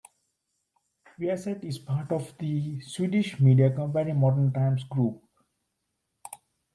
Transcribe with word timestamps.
Viasat 1.19 1.63
is 1.63 1.77
part 1.77 2.11
of 2.11 2.35
the 2.39 2.81
Swedish 2.81 3.39
media 3.39 3.69
company 3.69 4.13
Modern 4.13 4.51
Times 4.51 4.83
Group. 4.85 5.21